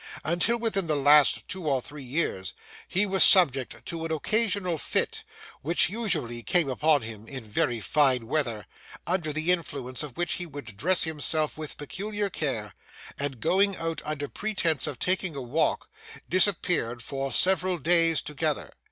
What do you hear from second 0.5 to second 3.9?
within the last two or three years he was subject